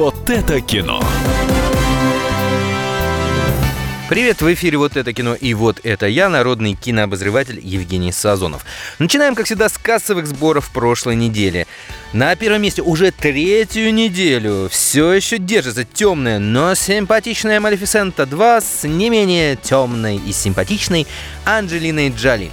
Вот 0.00 0.30
это 0.30 0.62
кино. 0.62 0.98
Привет, 4.08 4.40
в 4.40 4.50
эфире 4.54 4.78
«Вот 4.78 4.96
это 4.96 5.12
кино» 5.12 5.34
и 5.34 5.52
«Вот 5.52 5.80
это 5.82 6.06
я», 6.06 6.30
народный 6.30 6.72
кинообозреватель 6.72 7.60
Евгений 7.62 8.10
Сазонов. 8.10 8.64
Начинаем, 8.98 9.34
как 9.34 9.44
всегда, 9.44 9.68
с 9.68 9.76
кассовых 9.76 10.26
сборов 10.26 10.70
прошлой 10.70 11.16
недели. 11.16 11.66
На 12.14 12.34
первом 12.34 12.62
месте 12.62 12.80
уже 12.80 13.10
третью 13.10 13.92
неделю 13.92 14.70
все 14.70 15.12
еще 15.12 15.36
держится 15.36 15.84
темная, 15.84 16.38
но 16.38 16.74
симпатичная 16.74 17.60
Малефисента 17.60 18.24
2 18.24 18.60
с 18.62 18.88
не 18.88 19.10
менее 19.10 19.56
темной 19.56 20.16
и 20.16 20.32
симпатичной 20.32 21.06
Анджелиной 21.44 22.08
Джоли. 22.08 22.50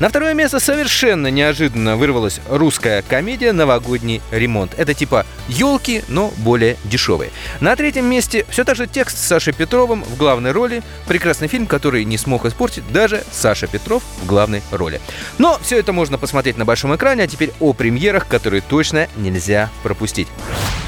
На 0.00 0.08
второе 0.08 0.34
место 0.34 0.58
совершенно 0.58 1.28
неожиданно 1.28 1.96
вырвалась 1.96 2.40
русская 2.48 3.02
комедия 3.02 3.52
«Новогодний 3.52 4.22
ремонт». 4.32 4.72
Это 4.76 4.92
типа 4.92 5.24
елки, 5.48 6.02
но 6.08 6.32
более 6.38 6.76
дешевые. 6.84 7.30
На 7.60 7.76
третьем 7.76 8.06
месте 8.06 8.44
все 8.48 8.64
так 8.64 8.74
же 8.74 8.88
текст 8.88 9.16
с 9.16 9.26
Сашей 9.26 9.52
Петровым 9.52 10.02
в 10.02 10.16
главной 10.16 10.50
роли. 10.50 10.82
Прекрасный 11.06 11.46
фильм, 11.46 11.68
который 11.68 12.04
не 12.04 12.18
смог 12.18 12.44
испортить 12.44 12.82
даже 12.92 13.22
Саша 13.30 13.68
Петров 13.68 14.02
в 14.20 14.26
главной 14.26 14.62
роли. 14.72 15.00
Но 15.38 15.58
все 15.62 15.78
это 15.78 15.92
можно 15.92 16.18
посмотреть 16.18 16.56
на 16.56 16.64
большом 16.64 16.94
экране, 16.96 17.22
а 17.22 17.26
теперь 17.28 17.52
о 17.60 17.72
премьерах, 17.72 18.26
которые 18.26 18.62
точно 18.62 19.06
нельзя 19.16 19.70
пропустить. 19.84 20.26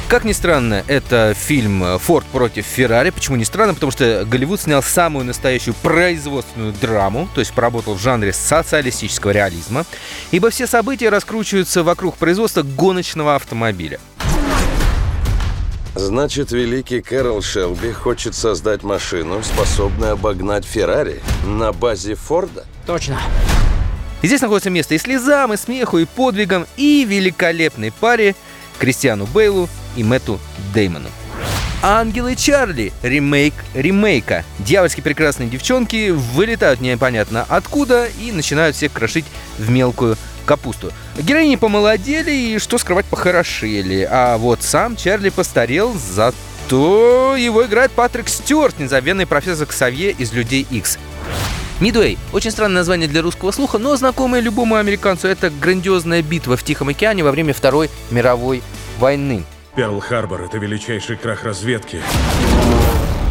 Как 0.08 0.22
ни 0.22 0.30
странно, 0.30 0.84
это 0.86 1.34
фильм 1.36 1.98
«Форд 1.98 2.24
против 2.26 2.64
Феррари». 2.64 3.10
Почему 3.10 3.36
не 3.36 3.44
странно? 3.44 3.74
Потому 3.74 3.90
что 3.90 4.24
Голливуд 4.24 4.60
снял 4.60 4.80
самую 4.80 5.24
настоящую 5.24 5.74
производственную 5.74 6.72
драму, 6.74 7.28
то 7.34 7.40
есть 7.40 7.52
поработал 7.52 7.94
в 7.94 8.00
жанре 8.00 8.32
социалистического 8.32 9.32
реализма, 9.32 9.84
ибо 10.30 10.50
все 10.50 10.68
события 10.68 11.08
раскручиваются 11.08 11.82
вокруг 11.82 12.16
производства 12.18 12.62
гоночного 12.62 13.34
автомобиля. 13.34 13.98
Значит, 15.96 16.52
великий 16.52 17.00
Кэрол 17.00 17.42
Шелби 17.42 17.90
хочет 17.90 18.36
создать 18.36 18.84
машину, 18.84 19.42
способную 19.42 20.12
обогнать 20.12 20.64
Феррари 20.64 21.20
на 21.44 21.72
базе 21.72 22.14
Форда? 22.14 22.64
Точно. 22.86 23.20
И 24.22 24.28
здесь 24.28 24.40
находится 24.40 24.70
место 24.70 24.94
и 24.94 24.98
слезам, 24.98 25.52
и 25.52 25.56
смеху, 25.56 25.98
и 25.98 26.04
подвигам, 26.04 26.64
и 26.76 27.04
великолепной 27.04 27.90
паре 27.90 28.36
Кристиану 28.78 29.26
Бейлу 29.26 29.68
и 29.96 30.04
Мэтту 30.04 30.38
Деймону. 30.74 31.08
Ангелы 31.82 32.34
Чарли. 32.34 32.92
Ремейк 33.02 33.54
ремейка. 33.74 34.44
Дьявольски 34.58 35.00
прекрасные 35.00 35.48
девчонки 35.48 36.10
вылетают 36.10 36.80
непонятно 36.80 37.44
откуда 37.48 38.06
и 38.20 38.32
начинают 38.32 38.76
всех 38.76 38.92
крошить 38.92 39.24
в 39.58 39.70
мелкую 39.70 40.16
капусту. 40.46 40.92
Героини 41.18 41.56
помолодели 41.56 42.30
и, 42.30 42.58
что 42.58 42.78
скрывать, 42.78 43.06
похорошели. 43.06 44.08
А 44.10 44.38
вот 44.38 44.62
сам 44.62 44.96
Чарли 44.96 45.28
постарел, 45.28 45.94
зато 45.94 47.36
его 47.36 47.64
играет 47.64 47.92
Патрик 47.92 48.28
Стюарт, 48.28 48.78
незабвенный 48.78 49.26
профессор 49.26 49.66
Ксавье 49.66 50.10
из 50.12 50.32
«Людей 50.32 50.66
Икс». 50.70 50.98
Мидуэй. 51.80 52.16
Очень 52.32 52.52
странное 52.52 52.76
название 52.76 53.06
для 53.06 53.20
русского 53.20 53.50
слуха, 53.50 53.76
но 53.76 53.94
знакомое 53.96 54.40
любому 54.40 54.76
американцу. 54.76 55.28
Это 55.28 55.50
грандиозная 55.50 56.22
битва 56.22 56.56
в 56.56 56.62
Тихом 56.62 56.88
океане 56.88 57.22
во 57.22 57.32
время 57.32 57.52
Второй 57.52 57.90
мировой 58.10 58.62
войны. 58.98 59.44
Перл-Харбор— 59.76 60.42
это 60.46 60.56
величайший 60.56 61.16
крах 61.16 61.44
разведки 61.44 62.00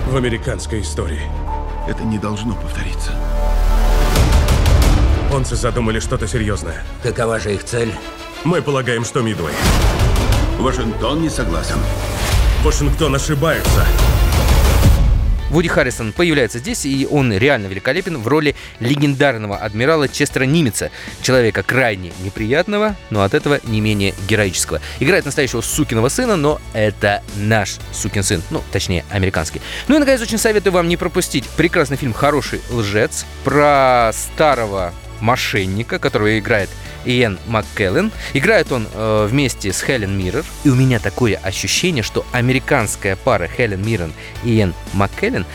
в 0.08 0.16
американской 0.16 0.82
истории. 0.82 1.24
Это 1.88 2.04
не 2.04 2.20
должно 2.20 2.54
повториться. 2.54 3.12
Онцы 5.34 5.56
задумали 5.56 6.00
что-то 6.00 6.28
серьезное. 6.28 6.84
Какова 7.02 7.40
же 7.40 7.56
их 7.56 7.64
цель? 7.64 7.92
Мы 8.44 8.62
полагаем, 8.62 9.04
что 9.06 9.22
Мидуэй. 9.22 9.56
Вашингтон 10.60 11.24
не 11.24 11.30
согласен. 11.30 11.78
Вашингтон 12.64 13.16
ошибается. 13.16 13.84
Вуди 15.50 15.68
Харрисон 15.68 16.12
появляется 16.12 16.60
здесь, 16.60 16.86
и 16.86 17.08
он 17.10 17.32
реально 17.34 17.68
великолепен 17.68 18.18
в 18.18 18.28
роли 18.28 18.56
легендарного 18.80 19.58
адмирала 19.58 20.08
Честера 20.08 20.46
Нимица, 20.46 20.92
человека 21.22 21.64
крайне 21.64 22.12
неприятного, 22.24 22.96
но 23.10 23.24
от 23.24 23.34
этого 23.34 23.60
не 23.64 23.82
менее 23.82 24.14
героического. 24.28 24.82
Играет 25.00 25.26
настоящего 25.26 25.62
сукиного 25.62 26.10
сына, 26.10 26.36
но 26.36 26.60
это 26.74 27.24
наш 27.36 27.76
сукин 27.94 28.24
сын, 28.24 28.42
ну, 28.50 28.64
точнее, 28.72 29.06
американский. 29.12 29.62
Ну 29.88 29.96
и, 29.96 30.00
наконец, 30.00 30.22
очень 30.22 30.38
советую 30.38 30.74
вам 30.74 30.88
не 30.88 30.98
пропустить 30.98 31.48
прекрасный 31.48 31.98
фильм 31.98 32.14
«Хороший 32.14 32.62
лжец» 32.72 33.26
про 33.44 34.12
старого 34.14 34.94
мошенника, 35.22 36.00
которого 36.00 36.38
играет 36.38 36.70
Иэн 37.06 37.40
МакКеллен. 37.48 38.12
Играет 38.34 38.72
он 38.72 38.88
э, 38.94 39.28
вместе 39.30 39.72
с 39.72 39.82
Хелен 39.82 40.18
Миррор. 40.18 40.44
И 40.64 40.70
у 40.70 40.76
меня 40.76 41.00
такое 41.00 41.38
ощущение, 41.38 42.04
что 42.04 42.26
американская 42.32 43.16
пара 43.16 43.48
Хелен 43.48 43.86
Миррен 43.86 44.14
и 44.44 44.58
Иэн 44.58 44.74
МакКеллен 44.94 45.46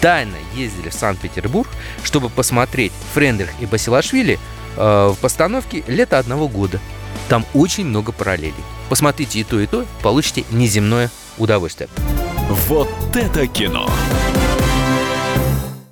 тайно 0.00 0.36
ездили 0.54 0.88
в 0.88 0.94
Санкт-Петербург, 0.94 1.68
чтобы 2.02 2.28
посмотреть 2.28 2.92
Френдрих 3.14 3.50
и 3.60 3.66
Басилашвили 3.66 4.38
э, 4.76 5.12
в 5.14 5.16
постановке 5.20 5.84
«Лето 5.86 6.18
одного 6.18 6.48
года». 6.48 6.80
Там 7.28 7.44
очень 7.54 7.86
много 7.86 8.12
параллелей. 8.12 8.54
Посмотрите 8.88 9.40
и 9.40 9.44
то, 9.44 9.60
и 9.60 9.66
то, 9.66 9.84
получите 10.02 10.44
неземное 10.50 11.10
удовольствие. 11.38 11.88
Вот 12.68 12.88
это 13.14 13.46
кино. 13.48 13.90